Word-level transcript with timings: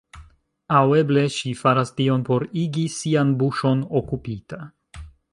Aŭ 0.77 0.85
eble, 0.99 1.25
ŝi 1.35 1.51
faras 1.59 1.91
tion 1.99 2.23
por 2.29 2.45
igi 2.61 2.85
sian 2.93 3.35
buŝon 3.43 3.83
okupita. 4.01 4.61